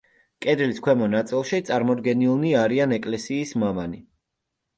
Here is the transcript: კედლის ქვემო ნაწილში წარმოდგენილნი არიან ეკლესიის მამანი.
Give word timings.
კედლის 0.43 0.79
ქვემო 0.87 1.09
ნაწილში 1.11 1.59
წარმოდგენილნი 1.67 2.55
არიან 2.63 2.97
ეკლესიის 2.99 3.55
მამანი. 3.67 4.03